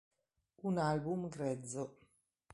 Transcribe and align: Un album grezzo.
Un 0.63 0.77
album 0.77 1.29
grezzo. 1.29 1.85